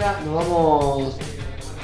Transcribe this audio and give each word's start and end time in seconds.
ahora 0.00 0.20
nos 0.24 0.34
vamos 0.34 1.16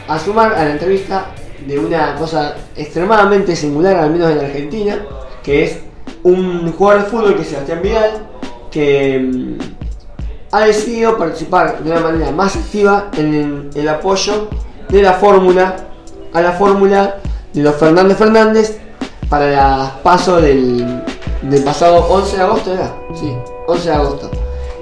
a 0.09 0.19
sumar 0.19 0.55
a 0.55 0.65
la 0.65 0.71
entrevista 0.73 1.27
de 1.67 1.79
una 1.79 2.15
cosa 2.15 2.57
extremadamente 2.77 3.55
singular, 3.55 3.97
al 3.97 4.11
menos 4.11 4.31
en 4.31 4.39
Argentina, 4.39 4.99
que 5.43 5.65
es 5.65 5.79
un 6.23 6.73
jugador 6.73 7.05
de 7.05 7.11
fútbol 7.11 7.37
que 7.37 7.43
es 7.43 7.49
Sebastián 7.49 7.83
Vidal, 7.83 8.11
que 8.71 9.19
mm, 9.19 9.59
ha 10.53 10.61
decidido 10.61 11.19
participar 11.19 11.83
de 11.83 11.91
una 11.91 12.01
manera 12.01 12.31
más 12.31 12.57
activa 12.57 13.11
en 13.17 13.71
el 13.75 13.89
apoyo 13.89 14.49
de 14.89 15.03
la 15.03 15.15
fórmula, 15.15 15.77
a 16.33 16.41
la 16.41 16.53
fórmula 16.53 17.17
de 17.53 17.63
los 17.63 17.75
Fernández 17.77 18.17
Fernández 18.17 18.79
para 19.29 19.47
el 19.47 20.03
paso 20.03 20.41
del, 20.41 21.03
del 21.43 21.65
pasado 21.65 22.07
11 22.09 22.37
de 22.37 22.43
agosto, 22.43 22.73
¿era? 22.73 22.95
Sí, 23.15 23.37
11 23.67 23.89
de 23.89 23.95
agosto. 23.95 24.31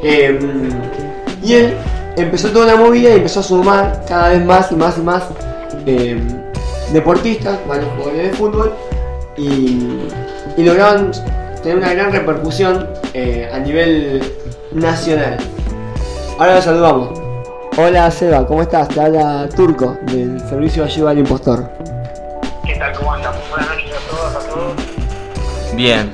Em, 0.02 0.70
y 1.42 1.54
él 1.54 1.76
empezó 2.16 2.50
toda 2.50 2.74
una 2.74 2.76
movida 2.76 3.10
y 3.10 3.16
empezó 3.16 3.40
a 3.40 3.42
sumar 3.42 4.04
cada 4.06 4.30
vez 4.30 4.44
más 4.44 4.70
y 4.72 4.76
más 4.76 4.98
y 4.98 5.00
más 5.00 5.24
em, 5.86 6.28
deportistas, 6.92 7.58
varios 7.66 7.88
jugadores 7.96 8.30
de 8.30 8.36
fútbol, 8.36 8.72
y, 9.36 10.08
y 10.56 10.62
lograron 10.62 11.10
tener 11.62 11.78
una 11.78 11.92
gran 11.92 12.12
repercusión 12.12 12.88
eh, 13.14 13.50
a 13.52 13.58
nivel 13.58 14.22
nacional. 14.72 15.38
Ahora 16.38 16.56
lo 16.56 16.62
saludamos. 16.62 17.20
Hola 17.76 18.10
Seba, 18.10 18.46
¿cómo 18.46 18.62
estás? 18.62 18.88
Te 18.88 19.00
habla 19.00 19.48
Turco 19.48 19.96
del 20.12 20.40
Servicio 20.48 20.84
de 20.84 20.90
Ayuda 20.90 21.10
al 21.10 21.18
Impostor. 21.18 21.68
¿Qué 22.64 22.76
tal? 22.76 22.92
¿Cómo 22.96 23.12
andan? 23.12 23.34
Buenas 23.50 23.68
noches 23.68 23.92
a 23.92 24.10
todos, 24.10 24.44
a 24.44 24.48
todos. 24.48 24.72
Bien. 25.74 26.12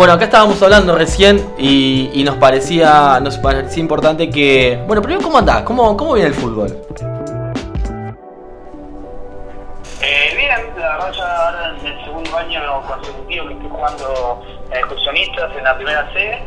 Bueno, 0.00 0.14
acá 0.14 0.24
estábamos 0.24 0.62
hablando 0.62 0.96
recién 0.96 1.54
y, 1.58 2.22
nos 2.24 2.36
parecía 2.36 3.20
nos 3.20 3.36
parecía 3.36 3.82
importante 3.82 4.30
que... 4.30 4.82
Bueno, 4.86 5.02
primero, 5.02 5.22
¿cómo 5.22 5.36
andás? 5.36 5.62
¿Cómo, 5.64 5.94
cómo 5.94 6.14
viene 6.14 6.28
el 6.30 6.34
fútbol? 6.34 6.70
Eh, 10.00 10.34
bien, 10.34 10.48
la 10.78 10.96
verdad 10.96 11.12
ya 11.12 11.48
ahora 11.48 11.76
en 11.78 11.86
el 11.86 12.02
segundo 12.06 12.34
año 12.34 12.82
consecutivo 12.88 13.48
que 13.48 13.52
estoy 13.52 13.68
jugando 13.68 14.42
en 14.70 14.78
excursionistas 14.78 15.54
en 15.54 15.64
la 15.64 15.76
primera 15.76 16.10
C 16.14 16.44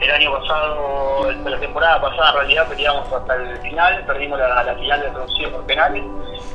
el 0.00 0.10
año 0.10 0.40
pasado, 0.40 1.30
la 1.44 1.60
temporada 1.60 2.00
pasada 2.00 2.30
en 2.30 2.36
realidad 2.36 2.68
peleamos 2.68 3.12
hasta 3.12 3.34
el 3.34 3.58
final, 3.58 4.02
perdimos 4.06 4.38
la, 4.38 4.74
final 4.80 5.00
de 5.02 5.10
producido 5.10 5.50
por 5.50 5.66
penales, 5.66 6.04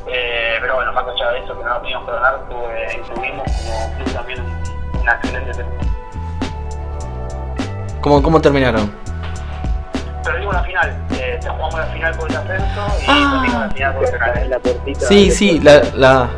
eh, 0.08 0.58
pero 0.62 0.78
bueno, 0.78 0.94
más 0.94 1.06
allá 1.06 1.30
de 1.30 1.40
eso 1.42 1.56
que 1.56 1.64
no 1.64 1.70
nos 1.70 1.84
que 1.84 2.12
ganar, 2.12 2.40
pues, 2.50 2.96
incluimos 2.96 3.44
como 3.52 3.96
club 3.98 4.14
también 4.14 4.44
una 5.00 5.14
excelente 5.14 5.52
temporada. 5.54 5.90
¿Cómo, 8.02 8.24
¿Cómo 8.24 8.42
terminaron? 8.42 8.92
Perdimos 10.24 10.54
la 10.54 10.64
final, 10.64 10.98
eh, 11.12 11.40
jugamos 11.42 11.80
la 11.80 11.86
final 11.88 12.18
por 12.18 12.30
el 12.30 12.38
ascenso 12.38 12.82
y 13.02 13.06
ah. 13.08 13.40
perdimos 13.42 13.62
la 13.62 13.70
final 13.72 13.96
por 13.96 14.12
penales. 14.12 14.50
La 14.50 15.08
sí, 15.08 15.32
sí, 15.32 15.60
la, 15.60 15.82
la... 15.96 16.30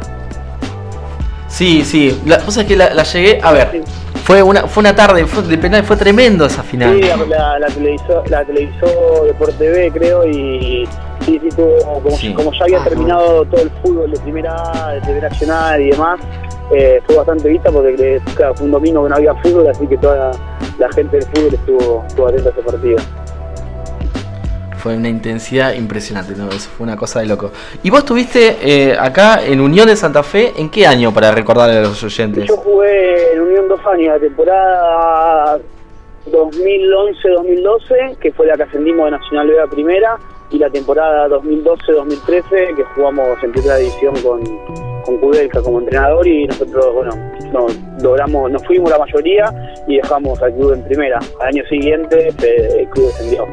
Sí, 1.47 1.83
sí, 1.83 2.21
la 2.25 2.39
cosa 2.39 2.61
es 2.61 2.67
que 2.67 2.75
la, 2.75 2.93
la 2.93 3.03
llegué 3.03 3.39
a 3.43 3.51
ver. 3.51 3.83
Fue 4.23 4.41
una, 4.41 4.67
fue 4.67 4.81
una 4.81 4.95
tarde 4.95 5.25
de 5.25 5.57
penal, 5.57 5.83
fue 5.83 5.97
tremendo 5.97 6.45
esa 6.45 6.63
final. 6.63 6.95
Sí, 6.95 7.09
la, 7.27 7.59
la, 7.59 7.67
televisó, 7.67 8.23
la 8.29 8.45
televisó 8.45 9.25
Deport 9.25 9.57
TV, 9.57 9.91
creo, 9.91 10.25
y 10.25 10.87
sí, 11.25 11.39
sí, 11.41 11.49
tuvo, 11.49 12.01
como, 12.35 12.53
ya 12.53 12.63
había 12.63 12.81
ah, 12.81 12.83
terminado 12.83 13.45
todo 13.45 13.61
el 13.61 13.69
fútbol 13.81 14.11
de 14.11 14.19
primera 14.19 14.53
de 14.93 15.01
primera 15.01 15.29
nacional 15.29 15.81
y 15.81 15.89
demás, 15.89 16.19
eh, 16.73 17.01
fue 17.05 17.17
bastante 17.17 17.49
vista 17.49 17.71
porque 17.71 18.21
fue 18.55 18.65
un 18.65 18.71
domingo 18.71 19.03
que 19.03 19.09
no 19.09 19.15
había 19.15 19.35
fútbol, 19.35 19.67
así 19.69 19.85
que 19.87 19.97
toda 19.97 20.31
la, 20.81 20.91
gente 20.91 21.17
del 21.17 21.25
fútbol 21.27 21.53
estuvo, 21.53 22.03
estuvo 22.07 22.27
atenta 22.27 22.49
a 22.49 22.51
ese 22.51 22.61
partido 22.61 22.97
fue 24.81 24.97
una 24.97 25.09
intensidad 25.09 25.73
impresionante, 25.73 26.33
¿no? 26.35 26.49
Eso 26.49 26.69
fue 26.75 26.85
una 26.85 26.97
cosa 26.97 27.19
de 27.19 27.27
loco. 27.27 27.51
¿Y 27.83 27.91
vos 27.91 27.99
estuviste 27.99 28.57
eh, 28.61 28.97
acá 28.99 29.45
en 29.45 29.61
Unión 29.61 29.87
de 29.87 29.95
Santa 29.95 30.23
Fe 30.23 30.53
en 30.57 30.71
qué 30.71 30.87
año 30.87 31.13
para 31.13 31.31
recordarle 31.31 31.77
a 31.77 31.81
los 31.81 32.03
oyentes? 32.03 32.47
Yo 32.47 32.57
jugué 32.57 33.33
en 33.33 33.41
Unión 33.41 33.67
dos 33.67 33.79
años, 33.85 34.15
la 34.15 34.19
temporada 34.19 35.59
2011-2012, 36.31 38.17
que 38.17 38.31
fue 38.33 38.47
la 38.47 38.57
que 38.57 38.63
ascendimos 38.63 39.05
de 39.05 39.11
Nacional 39.11 39.47
B 39.49 39.61
a 39.61 39.67
primera, 39.67 40.17
y 40.49 40.57
la 40.57 40.69
temporada 40.71 41.29
2012-2013, 41.29 42.75
que 42.75 42.83
jugamos 42.95 43.27
en 43.43 43.51
primera 43.51 43.75
división 43.77 44.15
con, 44.23 44.90
con 45.03 45.17
Kudelka 45.17 45.61
como 45.61 45.79
entrenador, 45.79 46.27
y 46.27 46.47
nosotros, 46.47 46.93
bueno, 46.93 47.11
nos 47.51 47.77
logramos, 48.01 48.51
nos 48.51 48.65
fuimos 48.65 48.89
la 48.89 48.99
mayoría 48.99 49.53
y 49.87 49.97
dejamos 49.97 50.41
al 50.41 50.53
club 50.53 50.73
en 50.73 50.83
primera. 50.83 51.19
Al 51.39 51.47
año 51.47 51.63
siguiente 51.69 52.29
el 52.29 52.89
club 52.89 53.07
descendió. 53.07 53.47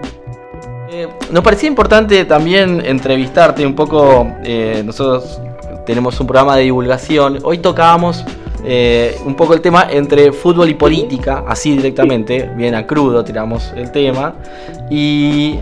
Eh, 0.90 1.06
nos 1.30 1.44
parecía 1.44 1.68
importante 1.68 2.24
también 2.24 2.82
entrevistarte 2.84 3.66
un 3.66 3.74
poco. 3.74 4.26
Eh, 4.42 4.82
nosotros 4.84 5.40
tenemos 5.84 6.18
un 6.20 6.26
programa 6.26 6.56
de 6.56 6.62
divulgación. 6.62 7.38
Hoy 7.42 7.58
tocábamos 7.58 8.24
eh, 8.64 9.14
un 9.26 9.34
poco 9.34 9.54
el 9.54 9.60
tema 9.60 9.86
entre 9.90 10.32
fútbol 10.32 10.70
y 10.70 10.74
política, 10.74 11.44
así 11.46 11.76
directamente, 11.76 12.50
bien 12.56 12.74
a 12.74 12.86
crudo 12.86 13.22
tiramos 13.22 13.72
el 13.76 13.92
tema. 13.92 14.34
Y 14.90 15.58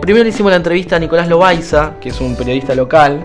primero 0.00 0.24
le 0.24 0.30
hicimos 0.30 0.50
la 0.50 0.56
entrevista 0.56 0.96
a 0.96 0.98
Nicolás 0.98 1.28
Lobaiza, 1.28 1.94
que 2.00 2.08
es 2.08 2.20
un 2.20 2.34
periodista 2.34 2.74
local, 2.74 3.24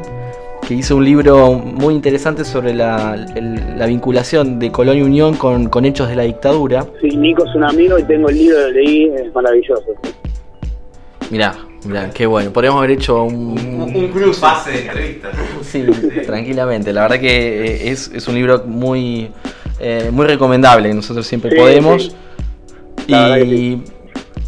que 0.68 0.74
hizo 0.74 0.96
un 0.96 1.06
libro 1.06 1.54
muy 1.54 1.94
interesante 1.94 2.46
sobre 2.46 2.74
la, 2.74 3.16
vinculación 3.88 4.60
de 4.60 4.72
Colonia 4.72 5.04
Unión 5.04 5.36
con, 5.36 5.70
con, 5.70 5.86
hechos 5.86 6.10
de 6.10 6.16
la 6.16 6.24
dictadura. 6.24 6.86
Sí, 7.02 7.16
Nico 7.18 7.46
es 7.46 7.56
un 7.56 7.64
amigo 7.64 7.98
y 7.98 8.04
tengo 8.04 8.30
el 8.30 8.36
libro, 8.38 8.60
lo 8.60 8.72
leí, 8.72 9.06
es 9.06 9.34
maravilloso. 9.34 9.96
Mirá, 11.30 11.56
mirá, 11.86 12.10
qué 12.12 12.26
bueno. 12.26 12.52
Podríamos 12.52 12.80
haber 12.80 12.92
hecho 12.92 13.24
un, 13.24 13.58
un, 13.96 14.08
cruce. 14.10 14.42
Pase 14.42 14.72
de 14.72 14.80
entrevista. 14.82 15.32
Sí, 15.62 15.86
tranquilamente. 16.26 16.92
La 16.94 17.04
verdad 17.04 17.20
que 17.20 17.66
eh, 17.66 17.92
es, 17.92 18.12
es 18.14 18.28
un 18.28 18.36
libro 18.36 18.64
muy, 18.66 19.32
eh, 19.80 20.10
muy 20.12 20.26
recomendable. 20.26 20.94
Nosotros 20.94 21.26
siempre 21.26 21.56
podemos. 21.56 22.16
Y, 23.08 23.82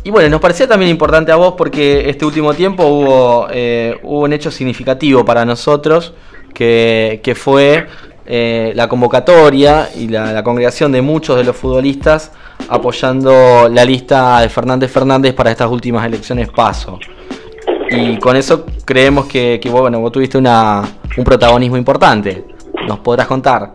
y, 0.04 0.12
bueno, 0.12 0.30
nos 0.30 0.42
parecía 0.42 0.68
también 0.68 0.92
importante 0.92 1.32
a 1.32 1.36
vos 1.36 1.56
porque 1.58 2.10
este 2.10 2.26
último 2.26 2.54
tiempo 2.54 2.86
hubo, 2.86 3.48
eh, 3.52 3.98
hubo 4.04 4.22
un 4.22 4.34
hecho 4.34 4.52
significativo 4.52 5.24
para 5.26 5.46
nosotros 5.46 6.14
que, 6.54 7.20
que 7.24 7.36
fue 7.36 7.88
la 8.28 8.88
convocatoria 8.88 9.90
y 9.94 10.08
la, 10.08 10.42
congregación 10.44 10.92
de 10.92 11.02
muchos 11.02 11.36
de 11.36 11.44
los 11.44 11.56
futbolistas 11.56 12.32
apoyando 12.70 13.68
la 13.70 13.84
lista 13.84 14.40
de 14.40 14.50
Fernández 14.50 14.92
Fernández 14.92 15.34
para 15.34 15.52
estas 15.52 15.70
últimas 15.70 16.06
elecciones 16.06 16.50
paso. 16.50 17.00
Y 17.90 18.18
con 18.20 18.38
eso 18.38 18.66
creemos 18.86 19.26
que, 19.26 19.60
bueno, 19.70 20.00
vos 20.00 20.12
tuviste 20.12 20.38
una, 20.38 20.82
un 21.18 21.24
protagonismo 21.24 21.76
importante. 21.76 22.46
¿Nos 22.88 23.00
podrás 23.00 23.28
contar? 23.28 23.74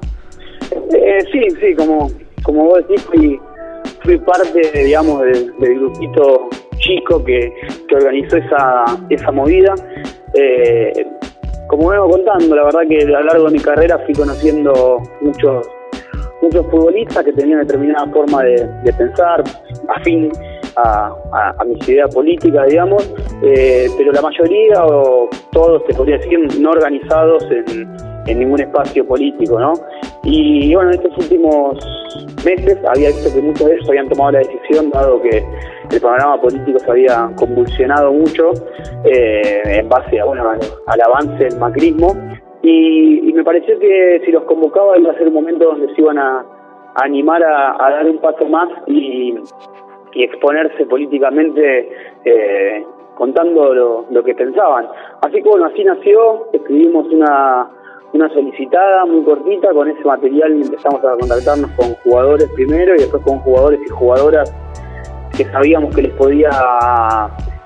Eh, 0.95 1.19
sí, 1.31 1.41
sí, 1.61 1.75
como, 1.77 2.11
como 2.43 2.65
vos 2.65 2.81
decís, 2.89 3.39
fui 4.07 4.19
parte, 4.19 4.61
digamos, 4.85 5.21
del, 5.23 5.53
grupito 5.59 6.49
chico 6.79 7.23
que, 7.25 7.53
organizó 7.93 8.37
esa, 8.37 8.85
esa 9.11 9.33
movida. 9.33 9.75
Eh, 10.35 10.93
como 11.69 11.89
vengo 11.89 12.09
contando, 12.09 12.55
la 12.55 12.65
verdad 12.65 12.81
que 12.89 13.03
a 13.03 13.21
lo 13.21 13.23
largo 13.25 13.45
de 13.47 13.53
mi 13.53 13.59
carrera 13.59 13.99
fui 14.07 14.15
conociendo 14.15 15.03
muchos 15.21 15.69
muchos 16.43 16.67
futbolistas 16.67 17.25
que 17.25 17.33
tenían 17.33 17.61
determinada 17.61 18.07
forma 18.13 18.45
de, 18.45 18.93
pensar, 18.97 19.43
afín 19.89 20.31
a, 20.77 21.13
a, 21.59 21.65
mis 21.65 21.89
ideas 21.89 22.15
políticas, 22.15 22.69
digamos, 22.69 23.11
eh, 23.43 23.89
pero 23.97 24.13
la 24.13 24.21
mayoría 24.21 24.85
o 24.85 25.29
todos, 25.51 25.85
te 25.87 25.95
podría 25.95 26.19
decir, 26.19 26.39
no 26.61 26.71
organizados 26.71 27.43
en, 27.51 27.97
en 28.27 28.39
ningún 28.39 28.61
espacio 28.61 29.05
político, 29.07 29.59
¿no? 29.59 29.73
Y, 30.25 30.75
bueno, 30.75 30.91
en 30.91 30.97
estos 30.97 31.17
últimos 31.19 31.79
meses 32.47 32.79
había 32.87 33.09
visto 33.09 33.35
que 33.35 33.43
muchos 33.43 33.67
de 33.67 33.75
ellos 33.75 33.89
habían 33.89 34.09
tomado 34.09 34.33
la 34.33 34.39
decisión, 34.39 34.91
dado 34.91 35.21
que 35.21 35.45
el 35.91 36.01
panorama 36.01 36.41
político 36.41 36.79
se 36.79 36.91
había 36.91 37.29
convulsionado 37.37 38.13
mucho 38.13 38.53
eh, 39.05 39.63
en 39.65 39.89
base 39.89 40.21
a, 40.21 40.25
bueno, 40.25 40.45
al 40.87 41.01
avance 41.01 41.45
del 41.45 41.59
macrismo 41.59 42.15
y, 42.63 43.33
me 43.37 43.45
pareció 43.45 43.79
que 43.79 44.23
si 44.25 44.33
los 44.33 44.45
convocaba 44.45 44.97
iba 44.97 45.13
a 45.13 45.19
ser 45.19 45.29
un 45.29 45.35
momento 45.35 45.67
donde 45.67 45.95
se 45.95 46.01
iban 46.01 46.17
a, 46.17 46.43
animar 46.95 47.43
a, 47.45 47.77
dar 47.79 48.07
un 48.07 48.19
paso 48.19 48.47
más 48.47 48.71
y, 48.87 49.35
exponerse 50.15 50.87
políticamente 50.87 51.91
eh, 52.25 52.83
contando 53.17 54.07
lo, 54.09 54.25
que 54.25 54.35
pensaban. 54.35 54.89
Así 55.21 55.43
que 55.43 55.49
bueno, 55.51 55.67
así 55.67 55.85
nació, 55.85 56.47
escribimos 56.55 57.07
una, 57.13 57.69
una 58.17 58.29
solicitada 58.31 59.05
muy 59.07 59.23
cortita, 59.25 59.73
con 59.73 59.89
ese 59.89 60.03
material 60.05 60.53
empezamos 60.53 61.05
a 61.05 61.17
contactarnos 61.19 61.71
con 61.73 61.95
jugadores 62.05 62.51
primero 62.55 62.95
y 62.95 62.99
después 62.99 63.23
con 63.23 63.39
jugadores 63.41 63.81
y 63.87 63.89
jugadoras 63.91 64.55
que 65.37 65.45
sabíamos 65.45 65.95
que 65.95 66.03
les 66.03 66.13
podía 66.15 66.51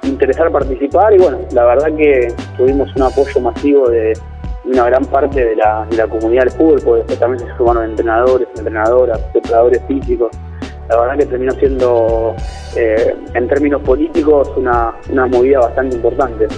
interesar 0.03 0.51
participar 0.51 1.15
y 1.15 1.19
bueno, 1.19 1.39
la 1.53 1.65
verdad 1.67 1.95
que 1.97 2.29
tuvimos 2.57 2.95
un 2.97 3.03
apoyo 3.03 3.41
masivo 3.41 3.89
de, 3.89 4.13
una 4.65 4.85
gran 4.85 5.05
parte 5.07 5.45
de 5.45 5.57
la, 5.57 5.87
de 5.89 5.97
la 5.97 6.07
comunidad 6.07 6.45
del 6.45 6.53
fútbol, 6.53 6.81
porque 6.85 6.99
después 6.99 7.19
también 7.19 7.49
se 7.49 7.57
sumaron 7.57 7.91
entrenadores, 7.91 8.49
entrenadoras, 8.57 9.19
preparadores 9.33 9.83
físicos. 9.87 10.31
La 10.89 11.01
verdad 11.01 11.19
que 11.19 11.27
terminó 11.27 11.53
siendo, 11.53 12.35
eh, 12.77 13.17
en 13.35 13.49
términos 13.49 13.81
políticos, 13.83 14.51
una, 14.57 14.95
una 15.11 15.27
movida 15.27 15.61
bastante 15.61 15.97
importante. 15.97 16.49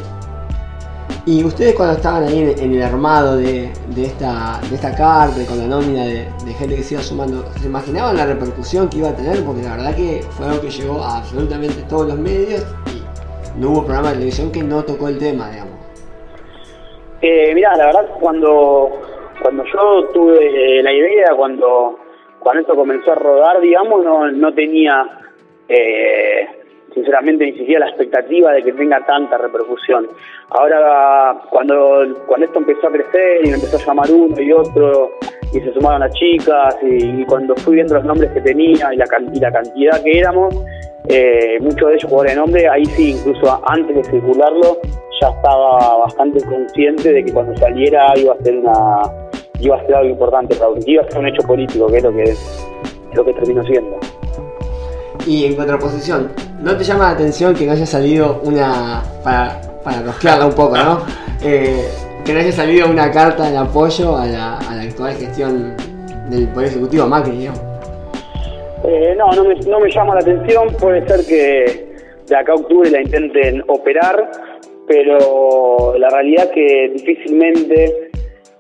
Y 1.24 1.44
ustedes 1.44 1.74
cuando 1.74 1.94
estaban 1.94 2.24
ahí 2.24 2.54
en, 2.58 2.74
el 2.74 2.82
armado 2.82 3.36
de, 3.36 3.70
esta, 3.96 4.60
de 4.68 4.74
esta 4.74 4.94
carta, 4.96 5.36
con 5.46 5.58
la 5.58 5.66
nómina 5.66 6.04
de, 6.04 6.26
gente 6.58 6.76
que 6.76 6.82
se 6.82 6.94
iba 6.94 7.02
sumando, 7.02 7.44
¿se 7.60 7.66
imaginaban 7.66 8.16
la 8.16 8.26
repercusión 8.26 8.88
que 8.88 8.98
iba 8.98 9.10
a 9.10 9.16
tener? 9.16 9.44
Porque 9.44 9.62
la 9.62 9.76
verdad 9.76 9.94
que 9.94 10.22
fue 10.30 10.46
algo 10.46 10.60
que 10.60 10.70
llegó 10.70 11.02
a 11.02 11.18
absolutamente 11.18 11.82
todos 11.88 12.08
los 12.08 12.18
medios 12.18 12.66
y 12.86 13.60
no 13.60 13.70
hubo 13.70 13.84
programa 13.84 14.08
de 14.08 14.14
televisión 14.14 14.50
que 14.50 14.62
no 14.62 14.82
tocó 14.82 15.08
el 15.08 15.18
tema, 15.18 15.50
digamos. 15.50 15.74
Eh, 17.20 17.54
mirá, 17.54 17.76
la 17.76 17.86
verdad 17.86 18.06
cuando, 18.18 18.90
cuando 19.40 19.64
yo 19.64 20.08
tuve 20.12 20.82
la 20.82 20.92
idea, 20.92 21.34
cuando, 21.36 21.98
cuando 22.40 22.62
esto 22.62 22.74
comenzó 22.74 23.12
a 23.12 23.14
rodar, 23.14 23.60
digamos, 23.60 24.04
no, 24.04 24.30
no 24.30 24.52
tenía... 24.52 25.20
Eh, 25.68 26.61
sinceramente 26.94 27.44
ni 27.44 27.52
siquiera 27.52 27.80
la 27.80 27.88
expectativa 27.88 28.52
de 28.52 28.62
que 28.62 28.72
tenga 28.72 29.04
tanta 29.06 29.38
repercusión. 29.38 30.08
Ahora, 30.50 31.40
cuando, 31.50 32.04
cuando 32.26 32.46
esto 32.46 32.58
empezó 32.58 32.88
a 32.88 32.92
crecer 32.92 33.46
y 33.46 33.50
empezó 33.50 33.76
a 33.76 33.80
llamar 33.86 34.10
uno 34.10 34.40
y 34.40 34.52
otro, 34.52 35.10
y 35.52 35.60
se 35.60 35.72
sumaron 35.72 36.00
las 36.00 36.12
chicas, 36.14 36.76
y, 36.82 37.24
cuando 37.24 37.54
fui 37.56 37.76
viendo 37.76 37.94
los 37.94 38.04
nombres 38.04 38.30
que 38.32 38.40
tenía 38.40 38.92
y 38.92 38.96
la, 38.96 39.06
cantidad 39.06 40.02
que 40.02 40.18
éramos, 40.18 40.54
eh, 41.08 41.58
muchos 41.60 41.88
de 41.88 41.94
ellos 41.94 42.04
jugadores 42.04 42.34
de 42.34 42.40
nombre, 42.40 42.68
ahí 42.68 42.84
sí, 42.84 43.12
incluso 43.12 43.60
antes 43.66 43.96
de 43.96 44.04
circularlo, 44.04 44.78
ya 45.20 45.28
estaba 45.28 45.98
bastante 45.98 46.44
consciente 46.44 47.12
de 47.12 47.24
que 47.24 47.32
cuando 47.32 47.56
saliera 47.56 48.06
iba 48.16 48.34
a 48.34 48.38
ser 48.38 48.56
una 48.56 49.02
iba 49.60 49.76
a 49.76 49.86
ser 49.86 49.94
algo 49.94 50.10
importante 50.10 50.56
para 50.56 50.72
iba 50.86 51.02
a 51.02 51.10
ser 51.10 51.18
un 51.20 51.28
hecho 51.28 51.46
político, 51.46 51.86
que 51.86 51.98
es 51.98 52.02
lo 52.02 52.12
que, 52.12 52.34
lo 53.14 53.24
que 53.24 53.32
terminó 53.34 53.64
siendo. 53.64 53.96
Y 55.26 55.46
en 55.46 55.54
contraposición, 55.54 56.32
¿no 56.62 56.76
te 56.76 56.84
llama 56.84 57.04
la 57.04 57.10
atención 57.10 57.54
que 57.54 57.66
no 57.66 57.72
haya 57.72 57.86
salido 57.86 58.40
una. 58.44 59.02
para, 59.24 59.60
para 59.84 60.46
un 60.46 60.54
poco, 60.54 60.76
¿no? 60.76 61.00
Eh, 61.44 61.88
que 62.24 62.32
no 62.32 62.38
haya 62.38 62.52
salido 62.52 62.88
una 62.88 63.10
carta 63.10 63.50
de 63.50 63.56
apoyo 63.56 64.16
a 64.16 64.26
la, 64.26 64.58
actual 64.58 65.14
gestión 65.14 65.74
del 66.30 66.46
Poder 66.48 66.68
Ejecutivo 66.68 67.06
Macri, 67.06 67.32
digamos? 67.32 67.60
Eh, 68.84 69.14
no, 69.16 69.32
no 69.32 69.44
me, 69.44 69.54
no 69.56 69.84
llama 69.86 70.14
la 70.14 70.20
atención. 70.20 70.68
Puede 70.78 71.06
ser 71.06 71.26
que 71.26 71.92
de 72.28 72.36
acá 72.36 72.52
a 72.52 72.54
octubre 72.54 72.90
la 72.90 73.02
intenten 73.02 73.62
operar, 73.66 74.30
pero 74.86 75.94
la 75.98 76.08
realidad 76.10 76.44
es 76.46 76.50
que 76.52 76.92
difícilmente 76.94 78.10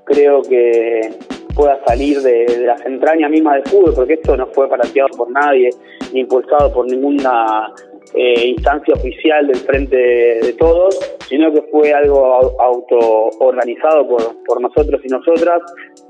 creo 0.04 0.42
que 0.42 1.10
pueda 1.54 1.78
salir 1.86 2.20
de, 2.20 2.46
las 2.66 2.84
entrañas 2.84 3.30
mismas 3.30 3.54
del 3.54 3.64
fútbol, 3.64 3.94
porque 3.94 4.14
esto 4.14 4.36
no 4.36 4.46
fue 4.48 4.68
parateado 4.68 5.08
por 5.16 5.30
nadie, 5.30 5.70
ni 6.12 6.20
impulsado 6.20 6.72
por 6.72 6.86
ninguna 6.86 7.72
eh, 8.14 8.46
instancia 8.48 8.94
oficial 8.94 9.46
del 9.46 9.56
frente 9.56 9.96
de, 9.96 10.52
todos, 10.58 10.98
sino 11.28 11.52
que 11.52 11.62
fue 11.62 11.92
algo 11.92 12.24
auto-organizado 12.60 14.06
por, 14.06 14.44
por 14.44 14.60
nosotros 14.60 15.00
y 15.04 15.08
nosotras, 15.08 15.62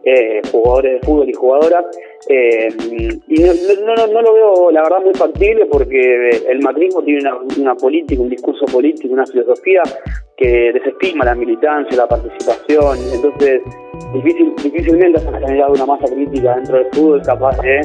eh, 0.04 0.40
jugadores 0.50 1.00
de 1.00 1.06
fútbol 1.06 1.28
y 1.28 1.32
jugadoras. 1.32 1.84
Eh, 2.28 2.68
y 3.28 3.42
no, 3.42 3.94
no, 3.94 4.06
no, 4.06 4.22
lo 4.22 4.34
veo, 4.34 4.70
la 4.70 4.82
verdad, 4.82 5.02
muy 5.02 5.14
factible 5.14 5.66
porque 5.66 6.28
el 6.48 6.60
macrismo 6.60 7.02
tiene 7.02 7.20
una, 7.20 7.38
una 7.58 7.74
política, 7.74 8.22
un 8.22 8.30
discurso 8.30 8.64
político, 8.66 9.12
una 9.12 9.26
filosofía 9.26 9.82
que 10.36 10.72
desestima 10.72 11.24
la 11.24 11.34
militancia, 11.34 11.96
la 11.96 12.08
participación. 12.08 12.98
Entonces, 13.12 13.62
difícil, 14.12 14.54
difícilmente 14.62 15.20
se 15.20 15.28
ha 15.28 15.40
generado 15.40 15.72
una 15.72 15.86
masa 15.86 16.06
crítica 16.06 16.56
dentro 16.56 16.78
del 16.78 16.86
fútbol 16.92 17.22
capaz 17.22 17.56
de, 17.62 17.80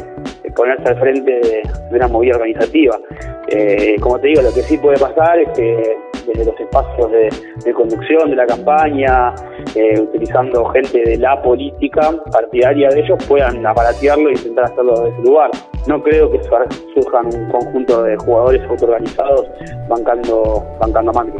ponerse 0.56 0.88
al 0.88 1.00
frente 1.00 1.31
de, 1.31 1.63
una 1.92 2.07
movida 2.07 2.36
organizativa. 2.36 3.00
Eh, 3.49 3.95
como 4.01 4.19
te 4.19 4.27
digo, 4.27 4.41
lo 4.41 4.53
que 4.53 4.61
sí 4.61 4.77
puede 4.77 4.97
pasar 4.97 5.39
es 5.39 5.49
que 5.57 5.97
desde 6.25 6.45
los 6.45 6.59
espacios 6.59 7.11
de, 7.11 7.73
conducción 7.73 8.29
de 8.29 8.35
la 8.35 8.45
campaña, 8.45 9.33
eh, 9.75 9.99
utilizando 9.99 10.65
gente 10.65 11.01
de 11.05 11.17
la 11.17 11.41
política 11.41 12.13
partidaria 12.31 12.89
de 12.89 12.99
ellos, 12.99 13.17
puedan 13.27 13.65
aparatearlo 13.65 14.29
e 14.29 14.33
intentar 14.33 14.65
hacerlo 14.65 14.94
desde 14.99 15.09
ese 15.09 15.21
lugar. 15.21 15.51
No 15.88 16.03
creo 16.03 16.29
que 16.29 16.41
surjan 16.44 17.27
un 17.33 17.49
conjunto 17.49 18.03
de 18.03 18.17
jugadores 18.17 18.61
autoorganizados 18.69 19.47
bancando, 19.88 20.65
bancando 20.79 21.11
a 21.11 21.13
Macri. 21.13 21.39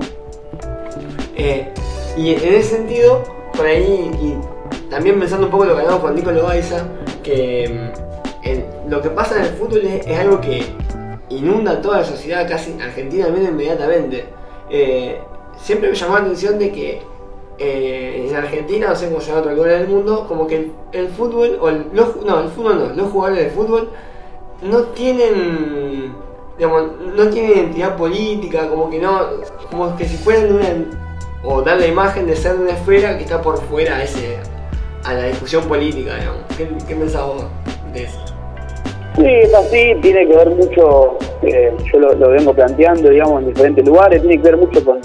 Eh, 1.36 1.68
y 2.16 2.34
en 2.34 2.54
ese 2.54 2.78
sentido, 2.78 3.24
por 3.56 3.66
ahí, 3.66 4.10
y 4.22 4.38
también 4.90 5.20
pensando 5.20 5.48
un 5.48 5.52
poco 5.52 5.66
lo 5.66 5.76
que 5.76 5.82
hablamos 5.82 6.02
con 6.02 6.16
Nicolás 6.16 6.44
Baiza, 6.44 6.88
que 7.24 7.70
mm, 7.70 8.08
lo 8.90 9.02
que 9.02 9.10
pasa 9.10 9.38
en 9.38 9.44
el 9.44 9.50
fútbol 9.52 9.82
es, 9.86 10.20
algo 10.20 10.40
que 10.40 10.64
inunda 11.30 11.82
toda 11.82 12.00
la 12.00 12.04
sociedad 12.04 12.48
casi 12.48 12.80
argentina 12.80 13.28
inmediatamente. 13.28 14.26
Eh, 14.70 15.20
siempre 15.58 15.90
me 15.90 15.96
llamó 15.96 16.16
la 16.16 16.22
atención 16.22 16.60
de 16.60 16.72
que 16.72 17.02
eh, 17.60 18.28
en 18.30 18.36
Argentina, 18.36 18.90
no 18.90 18.96
sé 18.96 19.08
cómo 19.10 19.20
se 19.20 19.28
llama 19.28 19.40
otro 19.40 19.54
lugar 19.54 19.72
del 19.72 19.88
mundo, 19.88 20.26
como 20.28 20.46
que 20.46 20.72
el, 20.92 21.10
fútbol, 21.10 21.58
o 21.60 21.72
los, 21.72 22.24
no, 22.24 22.42
el 22.42 22.50
fútbol 22.50 22.80
no, 22.80 22.94
los 22.94 23.12
jugadores 23.12 23.46
de 23.46 23.50
fútbol 23.50 23.90
no 24.62 24.82
tienen, 24.84 26.14
digamos, 26.58 26.92
no 27.16 27.28
tienen 27.30 27.52
identidad 27.52 27.98
política, 27.98 28.70
como 28.70 28.90
que 28.90 29.00
no, 29.00 29.22
como 29.72 29.96
que 29.98 30.06
si 30.06 30.18
fueran 30.18 30.54
una 30.54 30.68
o 31.44 31.62
dar 31.62 31.80
la 31.80 31.88
imagen 31.88 32.28
de 32.28 32.36
ser 32.36 32.58
de 32.58 32.64
una 32.64 32.74
esfera 32.74 33.18
que 33.18 33.24
está 33.24 33.42
por 33.42 33.62
fuera 33.64 34.04
ese, 34.04 34.38
a 35.04 35.14
la 35.14 35.24
discusión 35.26 35.64
política, 35.66 36.16
digamos. 36.16 36.42
¿Qué, 36.58 36.70
qué 36.88 36.96
pensás 36.96 37.26
vos 37.26 37.46
de 37.94 38.04
eso? 38.04 38.37
Sí, 39.18 39.26
es 39.26 39.52
así, 39.52 39.96
tiene 40.00 40.28
que 40.28 40.36
ver 40.36 40.52
mucho, 40.52 41.18
eh, 41.42 41.74
yo 41.92 42.00
lo, 42.00 42.30
vengo 42.30 42.54
planteando, 42.54 43.10
digamos, 43.10 43.42
en 43.42 43.48
diferentes 43.48 43.84
lugares, 43.84 44.22
tiene 44.22 44.38
que 44.38 44.44
ver 44.44 44.58
mucho 44.58 44.86
con, 44.86 45.00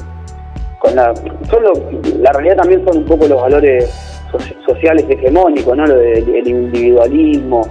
con 0.80 0.94
la... 0.94 1.14
Solo, 1.48 1.72
la 2.18 2.30
realidad 2.32 2.56
también 2.56 2.84
son 2.84 2.98
un 2.98 3.04
poco 3.06 3.26
los 3.26 3.40
valores 3.40 3.86
sociales 4.66 5.06
hegemónicos, 5.08 5.74
¿no? 5.74 5.86
Lo 5.86 5.96
del 5.96 6.46
individualismo 6.46 7.62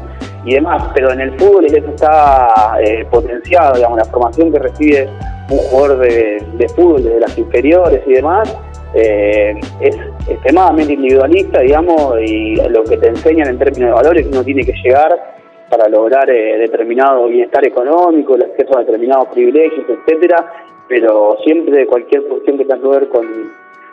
y 0.44 0.56
demás, 0.56 0.90
pero 0.96 1.12
en 1.12 1.22
el 1.22 1.40
fútbol 1.40 1.64
eso 1.66 1.78
está 1.78 2.76
eh, 2.82 3.06
potenciado, 3.12 3.76
digamos, 3.76 4.00
la 4.00 4.06
formación 4.06 4.52
que 4.52 4.58
recibe 4.58 5.10
un 5.48 5.60
jugador 5.60 6.00
de, 6.00 6.70
fútbol 6.76 7.04
desde 7.04 7.20
las 7.20 7.38
inferiores 7.38 8.02
y 8.08 8.14
demás, 8.14 8.58
eh, 8.96 9.54
es 9.80 9.96
extremadamente 10.28 10.94
individualista, 10.94 11.60
digamos, 11.60 12.20
y 12.20 12.56
lo 12.56 12.84
que 12.84 12.98
te 12.98 13.10
enseñan 13.10 13.50
en 13.50 13.60
términos 13.60 13.90
de 13.90 13.94
valores 13.94 14.28
uno 14.32 14.44
tiene 14.44 14.64
que 14.64 14.74
llegar 14.84 15.41
para 15.72 15.88
lograr 15.88 16.30
eh, 16.30 16.58
determinado 16.58 17.28
bienestar 17.28 17.66
económico, 17.66 18.36
el 18.36 18.44
acceso 18.44 18.78
a 18.78 18.82
determinados 18.82 19.30
privilegios, 19.30 19.86
etcétera, 19.88 20.54
pero 20.90 21.38
siempre 21.46 21.88
cualquier 21.88 22.24
cuestión 22.24 22.58
que 22.58 22.66
tenga 22.66 22.82
que 22.82 22.88
ver 22.90 23.08
con, 23.08 23.26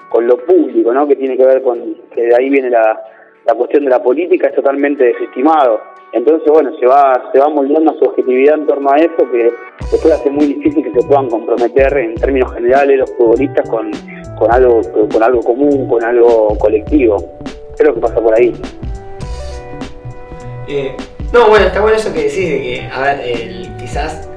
con 0.09 0.27
lo 0.27 0.37
público, 0.39 0.93
¿no? 0.93 1.07
que 1.07 1.15
tiene 1.15 1.37
que 1.37 1.47
ver 1.47 1.63
con 1.63 1.95
que 2.13 2.23
de 2.23 2.35
ahí 2.35 2.51
viene 2.51 2.69
la, 2.69 3.01
la 3.47 3.55
cuestión 3.55 3.85
de 3.85 3.91
la 3.91 4.03
política, 4.03 4.49
es 4.49 4.57
totalmente 4.57 5.05
desestimado. 5.05 5.81
Entonces, 6.13 6.51
bueno, 6.51 6.73
se 6.81 6.87
va, 6.87 7.31
se 7.33 7.39
va 7.39 7.49
moldeando 7.49 7.95
su 7.99 8.07
objetividad 8.07 8.59
en 8.59 8.67
torno 8.67 8.91
a 8.91 8.97
eso, 8.97 9.31
que 9.31 9.53
después 9.93 10.13
hace 10.13 10.31
muy 10.31 10.47
difícil 10.47 10.83
que 10.83 11.01
se 11.01 11.07
puedan 11.07 11.29
comprometer 11.29 11.97
en 11.97 12.17
términos 12.17 12.53
generales 12.55 12.99
los 12.99 13.13
futbolistas 13.13 13.71
con, 13.71 13.91
con 14.37 14.51
algo, 14.51 14.81
con 15.13 15.23
algo 15.23 15.43
común, 15.43 15.87
con 15.87 16.03
algo 16.03 16.49
colectivo. 16.59 17.19
Creo 17.77 17.95
que 17.95 18.01
pasa 18.01 18.21
por 18.21 18.35
ahí. 18.35 18.53
Eh, 20.67 20.97
no, 21.33 21.49
bueno, 21.49 21.67
está 21.67 21.81
bueno 21.81 21.97
eso 21.97 22.13
que 22.13 22.25
decís 22.25 22.49
de 22.49 22.63
que, 22.63 22.89
a 22.93 23.01
ver, 23.01 23.77
quizás 23.79 24.29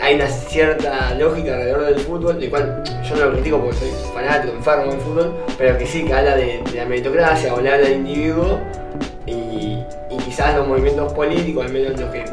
hay 0.00 0.14
una 0.14 0.26
cierta 0.26 1.14
lógica 1.14 1.54
alrededor 1.54 1.86
del 1.86 1.98
fútbol, 1.98 2.40
de 2.40 2.48
cual 2.48 2.82
yo 3.08 3.16
no 3.16 3.26
lo 3.26 3.32
critico 3.32 3.58
porque 3.60 3.76
soy 3.76 3.90
fanático, 4.14 4.54
enfermo 4.54 4.92
del 4.92 5.00
fútbol, 5.00 5.32
pero 5.56 5.76
que 5.76 5.86
sí 5.86 6.04
que 6.04 6.14
habla 6.14 6.36
de, 6.36 6.62
la 6.74 6.84
meritocracia 6.84 7.52
o 7.52 7.58
habla 7.58 7.78
del 7.78 7.94
individuo 7.94 8.60
y, 9.26 9.78
quizás 10.24 10.54
los 10.56 10.68
movimientos 10.68 11.12
políticos, 11.14 11.64
al 11.64 11.72
menos 11.72 11.98
los 11.98 12.10
que 12.10 12.24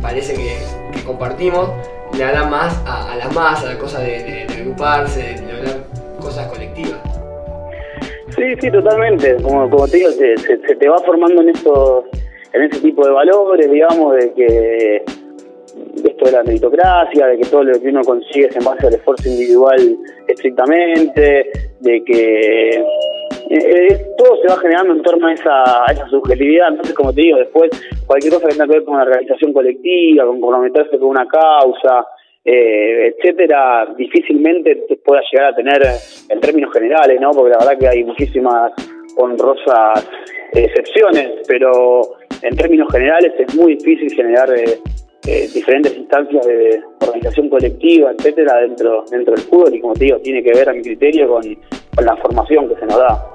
parece 0.00 0.34
que, 0.34 1.04
compartimos, 1.04 1.68
le 2.16 2.24
hablan 2.24 2.50
más 2.50 2.80
a, 2.86 3.14
las 3.16 3.34
masas, 3.34 3.64
a 3.64 3.72
la 3.74 3.78
cosa 3.78 4.00
de, 4.00 4.46
agruparse, 4.48 5.20
de, 5.20 5.52
hablar 5.52 5.76
cosas 6.20 6.46
colectivas. 6.48 6.98
Sí, 8.34 8.54
sí, 8.60 8.70
totalmente. 8.70 9.36
Como, 9.42 9.68
como 9.68 9.86
te 9.86 9.98
digo, 9.98 10.10
se, 10.12 10.36
se, 10.38 10.56
te 10.56 10.88
va 10.88 10.98
formando 11.00 11.42
en 11.42 11.50
estos, 11.50 12.04
en 12.52 12.62
ese 12.62 12.80
tipo 12.80 13.04
de 13.06 13.12
valores, 13.12 13.70
digamos, 13.70 14.14
de 14.16 14.32
que 14.34 15.04
esto 16.04 16.24
de 16.26 16.32
la 16.32 16.42
meritocracia, 16.42 17.26
de 17.26 17.38
que 17.38 17.48
todo 17.48 17.64
lo 17.64 17.80
que 17.80 17.88
uno 17.88 18.02
consigue 18.02 18.46
es 18.46 18.56
en 18.56 18.64
base 18.64 18.86
al 18.86 18.94
esfuerzo 18.94 19.28
individual 19.28 19.96
estrictamente, 20.26 21.50
de 21.80 22.04
que 22.04 22.70
eh, 22.70 22.84
eh, 23.50 24.06
todo 24.16 24.36
se 24.40 24.48
va 24.48 24.58
generando 24.58 24.94
en 24.94 25.02
torno 25.02 25.26
a 25.26 25.32
esa, 25.32 25.84
esa 25.90 26.08
subjetividad. 26.08 26.68
Entonces, 26.68 26.94
como 26.94 27.12
te 27.12 27.22
digo, 27.22 27.38
después 27.38 27.70
cualquier 28.06 28.34
cosa 28.34 28.48
que 28.48 28.54
tenga 28.54 28.66
que 28.66 28.78
ver 28.78 28.84
con 28.84 28.94
una 28.94 29.04
organización 29.04 29.52
colectiva, 29.52 30.26
con 30.26 30.40
comprometerse 30.40 30.98
con 30.98 31.08
una 31.08 31.26
causa, 31.26 32.06
eh, 32.44 33.14
etcétera, 33.14 33.86
difícilmente 33.96 34.84
pueda 35.04 35.22
llegar 35.30 35.52
a 35.52 35.56
tener 35.56 35.82
en 36.28 36.40
términos 36.40 36.72
generales, 36.72 37.20
¿no? 37.20 37.30
Porque 37.30 37.50
la 37.50 37.58
verdad 37.58 37.78
que 37.78 37.88
hay 37.88 38.04
muchísimas 38.04 38.72
honrosas 39.16 40.08
excepciones, 40.52 41.46
pero 41.46 42.02
en 42.42 42.56
términos 42.56 42.88
generales 42.90 43.32
es 43.38 43.54
muy 43.54 43.76
difícil 43.76 44.12
generar 44.14 44.48
eh, 44.50 45.48
diferentes 45.54 45.96
instancias 45.96 46.44
de 46.46 46.80
organización 47.00 47.48
colectiva, 47.48 48.10
etcétera, 48.16 48.56
dentro 48.56 49.04
dentro 49.10 49.34
del 49.34 49.44
fútbol 49.44 49.74
y 49.74 49.80
como 49.80 49.94
te 49.94 50.06
digo, 50.06 50.18
tiene 50.18 50.42
que 50.42 50.52
ver 50.52 50.68
a 50.68 50.72
mi 50.72 50.82
criterio 50.82 51.28
con, 51.28 51.42
la 52.04 52.16
formación 52.16 52.68
que 52.68 52.74
se 52.76 52.86
nos 52.86 52.98
da. 52.98 53.28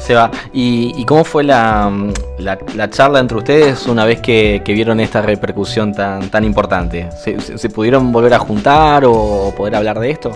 Seba, 0.00 0.30
¿y, 0.52 0.92
y 0.96 1.04
cómo 1.04 1.24
fue 1.24 1.44
la, 1.44 1.90
la, 2.38 2.90
charla 2.90 3.20
entre 3.20 3.36
ustedes 3.36 3.86
una 3.86 4.04
vez 4.04 4.20
que, 4.20 4.62
vieron 4.66 5.00
esta 5.00 5.22
repercusión 5.22 5.92
tan, 5.92 6.30
tan 6.30 6.44
importante? 6.44 7.08
¿Se, 7.12 7.68
pudieron 7.68 8.10
volver 8.10 8.34
a 8.34 8.38
juntar 8.38 9.04
o 9.06 9.52
poder 9.56 9.76
hablar 9.76 9.98
de 10.00 10.10
esto? 10.10 10.30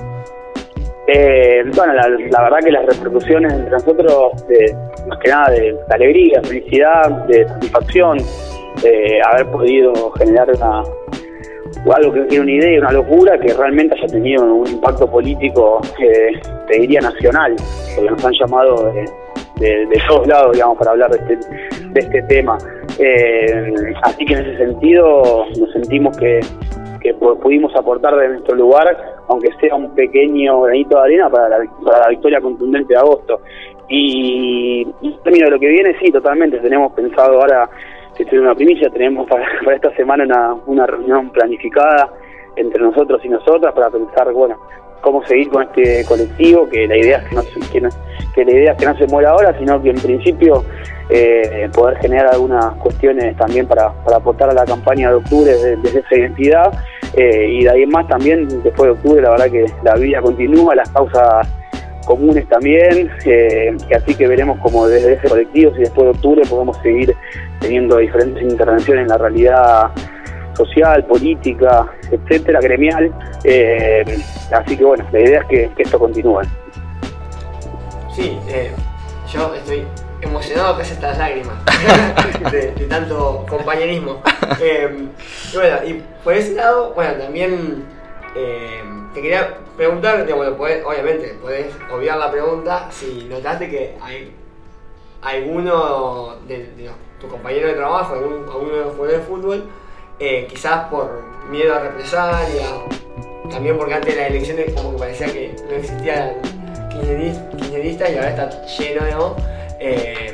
Eh, 1.14 1.62
bueno, 1.76 1.92
la, 1.92 2.08
verdad 2.08 2.58
que 2.64 2.72
las 2.72 2.86
repercusiones 2.86 3.52
entre 3.52 3.70
nosotros, 3.70 4.46
de, 4.46 4.74
más 5.08 5.18
que 5.18 5.30
nada 5.30 5.50
de 5.50 5.76
alegría, 5.90 6.40
felicidad, 6.42 7.10
de 7.26 7.46
satisfacción, 7.46 8.18
de 8.82 9.20
haber 9.30 9.46
podido 9.48 10.10
generar 10.12 10.48
una, 10.56 10.82
algo 11.94 12.12
que 12.12 12.20
tiene 12.22 12.44
una 12.44 12.52
idea, 12.52 12.80
una 12.80 12.92
locura 12.92 13.38
que 13.38 13.52
realmente 13.52 13.94
haya 13.98 14.06
tenido 14.06 14.42
un 14.42 14.66
impacto 14.66 15.10
político, 15.10 15.80
eh, 16.00 16.40
te 16.68 16.80
diría 16.80 17.00
nacional, 17.00 17.56
porque 17.94 18.10
nos 18.10 18.24
han 18.24 18.32
llamado 18.32 18.92
de, 18.92 19.86
de, 19.86 20.02
todos 20.08 20.26
lados, 20.26 20.52
digamos, 20.52 20.78
para 20.78 20.92
hablar 20.92 21.10
de 21.10 21.18
este, 21.18 21.48
de 21.88 22.00
este 22.00 22.22
tema. 22.22 22.58
Eh, 22.98 23.74
así 24.02 24.24
que 24.24 24.34
en 24.34 24.40
ese 24.40 24.56
sentido 24.56 25.46
nos 25.58 25.72
sentimos 25.72 26.16
que, 26.16 26.40
pudimos 27.42 27.74
aportar 27.74 28.14
de 28.16 28.28
nuestro 28.28 28.54
lugar, 28.54 28.96
aunque 29.28 29.50
sea 29.60 29.74
un 29.74 29.94
pequeño 29.94 30.62
granito 30.62 30.96
de 30.96 31.02
arena 31.02 31.30
para 31.30 31.48
la, 31.48 32.08
victoria 32.08 32.40
contundente 32.40 32.94
de 32.94 33.00
agosto. 33.00 33.40
Y, 33.88 34.84
términos 35.22 35.48
de 35.48 35.50
lo 35.50 35.60
que 35.60 35.68
viene, 35.68 35.96
sí, 36.00 36.10
totalmente. 36.10 36.58
Tenemos 36.58 36.92
pensado 36.92 37.40
ahora, 37.40 37.68
que 38.16 38.24
tiene 38.24 38.44
una 38.44 38.54
primicia, 38.54 38.90
tenemos 38.90 39.26
para, 39.28 39.44
esta 39.74 39.94
semana 39.96 40.24
una, 40.24 40.54
una 40.66 40.86
reunión 40.86 41.30
planificada 41.30 42.10
entre 42.56 42.82
nosotros 42.82 43.24
y 43.24 43.28
nosotras 43.28 43.72
para 43.72 43.90
pensar, 43.90 44.32
bueno, 44.32 44.58
cómo 45.02 45.22
seguir 45.26 45.50
con 45.50 45.64
este 45.64 46.04
colectivo, 46.06 46.68
que 46.68 46.86
la 46.86 46.96
idea 46.96 47.18
es 47.18 47.28
que 47.68 47.80
no, 47.80 47.88
que 48.34 48.44
la 48.44 48.52
idea 48.52 48.72
es 48.72 48.78
que 48.78 48.86
no 48.86 48.96
se 48.96 49.06
muera 49.06 49.30
ahora, 49.30 49.56
sino 49.58 49.82
que 49.82 49.90
en 49.90 49.96
principio 49.96 50.64
eh, 51.10 51.68
poder 51.74 51.98
generar 51.98 52.32
algunas 52.32 52.74
cuestiones 52.76 53.36
también 53.36 53.66
para, 53.66 53.92
para 54.04 54.16
aportar 54.16 54.48
a 54.48 54.54
la 54.54 54.64
campaña 54.64 55.10
de 55.10 55.16
octubre 55.16 55.52
desde, 55.52 55.98
esa 55.98 56.14
identidad 56.14 56.72
eh, 57.14 57.46
y 57.50 57.64
de 57.64 57.70
ahí 57.70 57.82
en 57.82 57.90
más 57.90 58.08
también 58.08 58.48
después 58.62 58.84
de 58.84 58.90
octubre 58.90 59.20
la 59.20 59.30
verdad 59.30 59.50
que 59.50 59.66
la 59.82 59.94
vida 59.96 60.22
continúa, 60.22 60.74
las 60.74 60.88
causas 60.90 61.46
comunes 62.06 62.48
también, 62.48 63.10
eh, 63.26 63.76
así 63.94 64.14
que 64.14 64.26
veremos 64.26 64.58
como 64.60 64.88
desde 64.88 65.14
ese 65.14 65.28
colectivo 65.28 65.72
si 65.74 65.80
después 65.80 66.04
de 66.04 66.10
octubre 66.10 66.42
podemos 66.48 66.76
seguir 66.78 67.14
teniendo 67.60 67.98
diferentes 67.98 68.42
intervenciones 68.42 69.02
en 69.02 69.08
la 69.08 69.18
realidad 69.18 69.90
social, 70.54 71.04
política, 71.06 71.86
etcétera, 72.10 72.60
gremial. 72.60 73.12
Eh, 73.44 74.04
así 74.52 74.76
que 74.76 74.84
bueno, 74.84 75.04
la 75.12 75.20
idea 75.20 75.40
es 75.40 75.46
que, 75.46 75.82
esto 75.82 75.98
continúe. 75.98 76.42
Sí, 78.14 78.38
eh, 78.48 78.72
yo 79.32 79.54
estoy 79.54 79.84
emocionado 80.20 80.78
casi 80.78 80.92
hasta 80.92 81.08
las 81.08 81.18
lágrimas 81.18 81.54
de, 82.52 82.86
tanto 82.88 83.44
compañerismo. 83.48 84.22
Eh, 84.60 85.08
y 85.52 85.56
bueno, 85.56 85.76
y 85.86 86.02
por 86.22 86.34
ese 86.34 86.54
lado, 86.54 86.92
bueno, 86.94 87.14
también 87.14 87.84
te 89.14 89.20
quería 89.20 89.58
preguntar, 89.76 90.26
bueno, 90.34 90.56
obviamente, 90.86 91.36
puedes 91.40 91.74
obviar 91.92 92.18
la 92.18 92.30
pregunta 92.30 92.88
si 92.90 93.26
notaste 93.28 93.68
que 93.68 93.96
hay 94.00 94.34
alguno 95.22 96.36
de, 96.46 96.90
tus 97.20 97.30
compañeros 97.30 97.70
de 97.70 97.76
trabajo, 97.76 98.14
algún, 98.14 98.48
alguno 98.48 98.72
de 98.72 98.84
los 98.84 98.92
jugadores 98.94 99.20
de 99.20 99.26
fútbol, 99.26 99.64
eh, 100.24 100.46
quizás 100.48 100.88
por 100.88 101.20
miedo 101.50 101.74
a 101.74 101.80
represalia, 101.80 102.64
también 103.50 103.76
porque 103.76 103.94
antes 103.94 104.14
de 104.14 104.20
las 104.20 104.30
elecciones 104.30 104.72
como 104.72 104.92
que 104.92 104.98
parecía 104.98 105.26
que 105.26 105.52
no 105.68 105.74
existían 105.74 106.34
kirchneristas 106.88 108.08
y 108.08 108.14
ahora 108.14 108.30
está 108.30 108.66
lleno, 108.66 109.00
¿no? 109.10 109.36
Eh, 109.80 110.32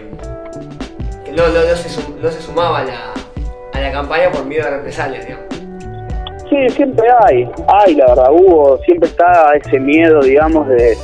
que 1.24 1.32
no, 1.32 1.48
no, 1.48 2.30
se, 2.30 2.42
sumaba 2.42 2.80
a 2.80 2.84
la, 2.84 3.14
a 3.72 3.80
la 3.80 3.90
campaña 3.90 4.30
por 4.30 4.44
miedo 4.44 4.66
a 4.66 4.70
represalias, 4.72 5.26
digamos. 5.26 5.46
Sí, 6.50 6.68
siempre 6.76 7.06
hay, 7.24 7.48
hay, 7.68 7.94
la 7.94 8.08
verdad, 8.08 8.28
hubo, 8.30 8.76
siempre 8.84 9.08
está 9.08 9.54
ese 9.54 9.80
miedo, 9.80 10.20
digamos, 10.20 10.68
de, 10.68 10.98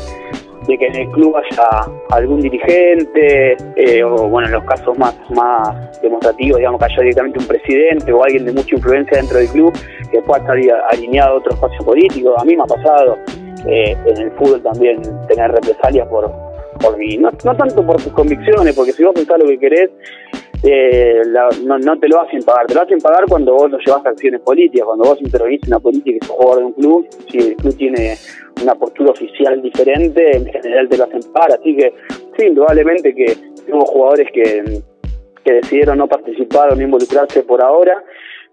de 0.66 0.78
que 0.78 0.86
en 0.86 0.96
el 0.96 1.10
club 1.10 1.36
haya 1.36 1.92
algún 2.10 2.40
dirigente, 2.40 3.56
eh, 3.76 4.02
o 4.02 4.28
bueno, 4.28 4.48
en 4.48 4.54
los 4.54 4.64
casos 4.64 4.96
más, 4.98 5.14
más 5.30 6.00
demostrativos, 6.00 6.58
digamos, 6.58 6.78
que 6.78 6.86
haya 6.86 7.02
directamente 7.02 7.38
un 7.38 7.46
presidente 7.46 8.12
o 8.12 8.24
alguien 8.24 8.44
de 8.44 8.52
mucha 8.52 8.74
influencia 8.74 9.18
dentro 9.18 9.38
del 9.38 9.48
club 9.48 9.72
que 10.10 10.22
pueda 10.22 10.40
estar 10.40 10.56
alineado 10.90 11.34
a 11.34 11.38
otro 11.38 11.54
espacio 11.54 11.84
político. 11.84 12.34
A 12.38 12.44
mí 12.44 12.56
me 12.56 12.62
ha 12.62 12.66
pasado 12.66 13.18
eh, 13.66 13.96
en 14.06 14.22
el 14.22 14.30
fútbol 14.32 14.62
también 14.62 15.02
tener 15.28 15.50
represalias 15.50 16.08
por, 16.08 16.30
por 16.80 16.96
mí, 16.96 17.16
no, 17.18 17.30
no 17.44 17.56
tanto 17.56 17.84
por 17.84 17.96
tus 17.96 18.12
convicciones, 18.12 18.74
porque 18.74 18.92
si 18.92 19.04
vos 19.04 19.14
pensás 19.14 19.38
lo 19.38 19.46
que 19.46 19.58
querés, 19.58 19.90
eh, 20.62 21.22
no, 21.64 21.78
no, 21.78 21.98
te 21.98 22.08
lo 22.08 22.20
hacen 22.20 22.42
pagar. 22.42 22.66
Te 22.66 22.74
lo 22.74 22.82
hacen 22.82 22.98
pagar 22.98 23.24
cuando 23.28 23.54
vos 23.54 23.70
lo 23.70 23.78
llevas 23.78 24.06
a 24.06 24.10
acciones 24.10 24.40
políticas, 24.40 24.86
cuando 24.86 25.04
vos 25.04 25.20
intervenís 25.20 25.62
en 25.64 25.68
una 25.68 25.80
política 25.80 26.16
y 26.16 26.26
sos 26.26 26.36
jugador 26.36 26.58
de 26.58 26.64
un 26.64 26.72
club, 26.72 27.08
si 27.30 27.38
el 27.38 27.56
club 27.56 27.76
tiene 27.76 28.14
una 28.62 28.74
postura 28.74 29.10
oficial 29.10 29.60
diferente, 29.60 30.36
en 30.36 30.46
general 30.46 30.88
te 30.88 30.96
lo 30.96 31.04
hacen 31.04 31.20
pagar. 31.32 31.58
Así 31.60 31.76
que, 31.76 31.92
sí, 32.36 32.46
indudablemente 32.46 33.14
que 33.14 33.36
hubo 33.72 33.84
jugadores 33.86 34.28
que, 34.32 34.82
que 35.44 35.52
decidieron 35.52 35.98
no 35.98 36.08
participar 36.08 36.72
o 36.72 36.76
no 36.76 36.82
involucrarse 36.82 37.42
por 37.42 37.62
ahora, 37.62 38.02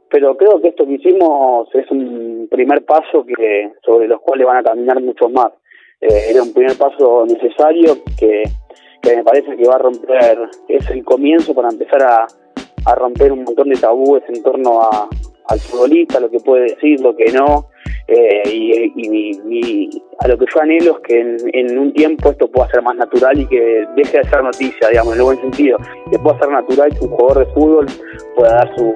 pero 0.09 0.35
creo 0.35 0.61
que 0.61 0.67
esto 0.69 0.85
que 0.85 0.95
hicimos 0.95 1.73
es 1.73 1.89
un 1.89 2.47
primer 2.51 2.83
paso 2.83 3.25
que 3.25 3.71
sobre 3.85 4.07
los 4.09 4.19
cuales 4.19 4.45
van 4.45 4.57
a 4.57 4.63
caminar 4.63 5.01
muchos 5.01 5.31
más. 5.31 5.53
Eh, 6.01 6.31
era 6.31 6.43
un 6.43 6.53
primer 6.53 6.75
paso 6.77 7.25
necesario 7.25 7.99
que 8.19 8.43
que 9.01 9.15
me 9.15 9.23
parece 9.23 9.55
que 9.55 9.67
va 9.67 9.75
a 9.75 9.79
romper, 9.79 10.49
es 10.67 10.89
el 10.89 11.03
comienzo 11.03 11.53
para 11.53 11.69
empezar 11.69 12.03
a, 12.03 12.27
a 12.85 12.95
romper 12.95 13.31
un 13.31 13.43
montón 13.43 13.69
de 13.69 13.75
tabúes 13.75 14.23
en 14.27 14.41
torno 14.43 14.81
a, 14.81 15.07
al 15.47 15.59
futbolista, 15.59 16.19
lo 16.19 16.29
que 16.29 16.39
puede 16.39 16.63
decir, 16.63 16.99
lo 17.01 17.15
que 17.15 17.31
no, 17.31 17.69
eh, 18.07 18.43
y, 18.45 20.01
a 20.19 20.27
lo 20.27 20.37
que 20.37 20.45
yo 20.53 20.61
anhelo 20.61 20.97
es 20.97 20.99
que 21.07 21.37
en, 21.53 21.79
un 21.79 21.93
tiempo 21.93 22.29
esto 22.29 22.49
pueda 22.49 22.69
ser 22.69 22.81
más 22.81 22.95
natural 22.95 23.39
y 23.39 23.45
que 23.47 23.85
deje 23.95 24.17
de 24.19 24.29
ser 24.29 24.43
noticia, 24.43 24.89
digamos, 24.89 25.13
en 25.13 25.19
el 25.19 25.25
buen 25.25 25.41
sentido, 25.41 25.77
que 26.11 26.19
pueda 26.19 26.37
ser 26.39 26.49
natural 26.49 26.93
que 26.93 27.05
un 27.05 27.11
jugador 27.11 27.45
de 27.45 27.53
fútbol 27.53 27.85
pueda 28.35 28.53
dar 28.53 28.75
su, 28.75 28.93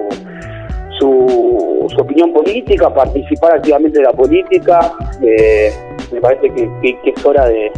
su, 1.00 1.86
su 1.88 2.00
opinión 2.00 2.32
política, 2.32 2.92
participar 2.94 3.54
activamente 3.54 3.98
de 3.98 4.04
la 4.04 4.12
política, 4.12 4.92
eh, 5.22 5.72
me 6.12 6.20
parece 6.20 6.48
que 6.52 7.10
es 7.10 7.24
hora 7.24 7.46
de, 7.46 7.72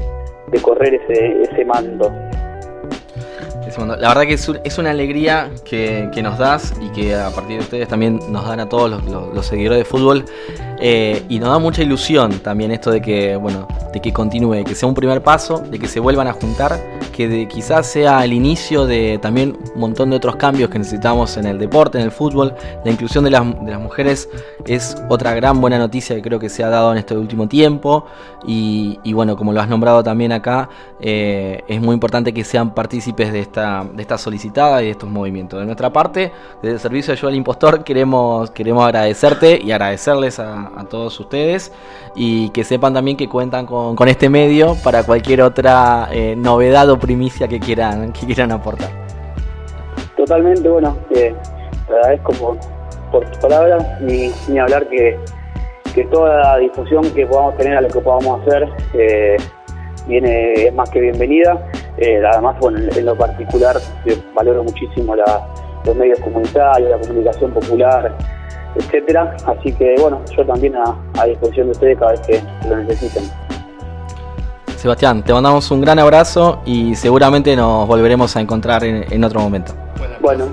de 0.51 0.61
correr 0.61 0.95
ese, 0.95 1.43
ese 1.43 1.65
mando. 1.65 2.11
La 3.87 4.09
verdad 4.09 4.23
que 4.23 4.35
es, 4.35 4.79
una 4.79 4.91
alegría 4.91 5.51
que, 5.65 6.11
nos 6.23 6.39
das 6.39 6.75
y 6.81 6.89
que 6.89 7.15
a 7.15 7.31
partir 7.31 7.59
de 7.59 7.63
ustedes 7.63 7.89
también 7.89 8.19
nos 8.29 8.47
dan 8.47 8.61
a 8.61 8.69
todos 8.69 8.91
los, 8.91 9.47
seguidores 9.47 9.79
de 9.79 9.85
fútbol. 9.85 10.25
Eh, 10.81 11.25
y 11.29 11.39
nos 11.39 11.51
da 11.51 11.59
mucha 11.59 11.83
ilusión 11.83 12.39
también 12.41 12.71
esto 12.71 12.91
de 12.91 13.01
que, 13.01 13.37
bueno, 13.37 13.67
de 13.93 14.01
que 14.01 14.13
continúe, 14.13 14.65
que 14.65 14.75
sea 14.75 14.89
un 14.89 14.95
primer 14.95 15.23
paso, 15.23 15.59
de 15.59 15.79
que 15.79 15.89
se 15.89 16.01
vuelvan 16.01 16.29
a 16.29 16.33
juntar, 16.33 16.79
que 17.13 17.29
de, 17.29 17.49
quizás 17.49 17.87
sea 17.87 18.25
el 18.25 18.33
inicio 18.33 18.87
de 18.87 19.19
también 19.21 19.57
un 19.75 19.81
montón 19.81 20.11
de 20.11 20.17
otros 20.17 20.37
cambios 20.37 20.71
que 20.71 20.79
necesitamos 20.79 21.37
en 21.37 21.47
el 21.47 21.59
deporte, 21.59 21.99
en 21.99 22.05
el 22.05 22.13
fútbol. 22.13 22.55
La 22.85 22.91
inclusión 22.91 23.25
de 23.25 23.31
las, 23.31 23.45
mujeres 23.45 24.29
es 24.67 24.97
otra 25.09 25.35
gran 25.35 25.61
buena 25.61 25.79
noticia 25.79 26.15
que 26.17 26.23
creo 26.23 26.39
que 26.39 26.49
se 26.49 26.63
ha 26.63 26.69
dado 26.69 26.93
en 26.93 26.99
este 26.99 27.17
último 27.17 27.49
tiempo. 27.49 28.07
Y, 28.47 29.13
bueno, 29.13 29.37
como 29.37 29.53
lo 29.53 29.61
has 29.61 29.69
nombrado 29.69 30.03
también 30.03 30.33
acá, 30.33 30.69
eh, 31.01 31.63
es 31.67 31.81
muy 31.81 31.95
importante 31.95 32.33
que 32.33 32.45
sean 32.45 32.75
partícipes 32.75 33.33
de 33.33 33.41
esta 33.41 33.85
de 33.93 34.03
esta 34.03 34.19
solicitada 34.19 34.83
y 34.83 34.87
de 34.87 34.91
estos 34.93 35.11
movimientos. 35.11 35.61
De 35.61 35.67
nuestra 35.67 35.93
parte, 35.93 36.33
desde 36.63 36.75
el 36.75 36.81
Servicio 36.81 37.13
de 37.13 37.19
Ayuda 37.19 37.31
al 37.31 37.37
Impostor, 37.37 37.85
queremos, 37.85 38.51
queremos 38.51 38.85
agradecerte 38.85 39.61
y 39.63 39.71
agradecerles 39.73 40.39
a, 40.39 40.68
todos 40.89 41.19
ustedes 41.21 41.73
y 42.15 42.51
que 42.51 42.65
sepan 42.65 42.95
también 42.95 43.17
que 43.17 43.29
cuentan 43.29 43.67
con, 43.67 43.97
este 44.09 44.29
medio 44.29 44.77
para 44.83 45.03
cualquier 45.03 45.43
otra 45.43 46.09
eh, 46.13 46.35
novedad 46.37 46.89
o 46.91 46.99
primicia 46.99 47.47
que 47.49 47.61
quieran, 47.61 48.13
que 48.13 48.27
quieran 48.27 48.53
aportar. 48.53 48.91
Totalmente, 50.17 50.69
bueno, 50.69 50.97
eh, 51.11 51.35
te 51.87 51.95
agradezco 51.95 52.33
por, 52.33 52.59
por 53.13 53.25
tus 53.27 53.39
palabras, 53.39 53.85
ni, 54.01 54.59
hablar 54.59 54.89
que, 54.89 55.19
que 55.95 56.05
toda 56.05 56.39
la 56.39 56.57
difusión 56.59 57.09
que 57.13 57.27
podamos 57.27 57.57
tener 57.57 57.77
a 57.77 57.81
lo 57.81 57.89
que 57.89 58.01
podamos 58.01 58.41
hacer 58.41 58.69
eh, 58.95 59.37
viene 60.07 60.53
es 60.55 60.75
más 60.75 60.91
que 60.91 61.01
bienvenida. 61.01 61.71
Eh, 61.99 62.23
además, 62.33 62.57
bueno, 62.61 62.79
en, 62.79 63.05
lo 63.05 63.17
particular 63.17 63.77
valoro 64.35 64.65
muchísimo 64.65 65.15
los 65.17 65.97
medios 65.97 66.19
comunitarios, 66.21 66.91
la 66.91 66.99
comunicación 66.99 67.53
popular, 67.53 68.17
etcétera. 68.75 69.37
Así 69.47 69.73
que 69.73 69.97
bueno, 70.01 70.21
yo 70.37 70.45
también 70.45 70.75
a, 70.77 71.25
disposición 71.27 71.67
de 71.67 71.73
ustedes 71.73 71.99
cada 71.99 72.13
vez 72.13 72.21
que, 72.21 72.43
lo 72.69 72.77
necesiten. 72.77 73.25
Sebastián, 74.77 75.25
te 75.25 75.33
mandamos 75.33 75.71
un 75.71 75.81
gran 75.81 75.99
abrazo 75.99 76.61
y 76.65 76.95
seguramente 76.95 77.57
nos 77.57 77.89
volveremos 77.89 78.37
a 78.37 78.41
encontrar 78.41 78.85
en, 78.85 79.25
otro 79.25 79.41
momento. 79.41 79.73
Bueno, 80.21 80.47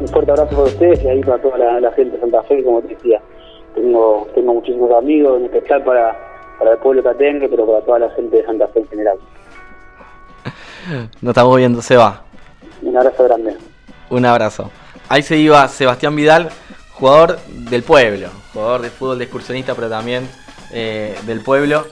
un 0.00 0.08
fuerte 0.08 0.32
abrazo 0.32 0.56
para 0.56 0.62
ustedes 0.64 1.04
y 1.04 1.08
ahí 1.08 1.20
para 1.20 1.40
toda 1.40 1.56
la, 1.58 1.92
gente 1.92 2.16
de 2.16 2.20
Santa 2.20 2.42
Fe, 2.44 2.64
como 2.64 2.80
te 2.82 2.88
decía. 2.88 3.20
Tengo, 3.74 4.26
tengo 4.34 4.54
muchísimos 4.54 4.90
amigos, 4.92 5.38
en 5.38 5.44
especial 5.44 5.84
para, 5.84 6.16
para 6.58 6.72
el 6.72 6.78
pueblo 6.78 7.02
catengue, 7.04 7.48
pero 7.48 7.64
para 7.64 7.80
toda 7.82 7.98
la 8.00 8.10
gente 8.10 8.38
de 8.38 8.44
Santa 8.44 8.66
Fe 8.68 8.80
en 8.80 8.88
general. 8.88 9.18
Nos 11.20 11.30
estamos 11.30 11.56
viendo, 11.56 11.80
Seba. 11.82 12.22
Un 12.82 12.96
abrazo 12.96 13.24
grande. 13.24 13.56
Un 14.08 14.24
abrazo. 14.24 14.70
Ahí 15.08 15.22
se 15.22 15.36
iba 15.36 15.66
Sebastián 15.68 16.16
Vidal 16.16 16.48
jugador 17.00 17.40
del 17.46 17.82
pueblo, 17.82 18.28
jugador 18.52 18.82
de 18.82 18.90
fútbol 18.90 19.18
de 19.18 19.24
excursionista, 19.24 19.74
pero 19.74 19.88
también 19.88 20.28
eh, 20.70 21.18
del 21.26 21.40
pueblo. 21.40 21.86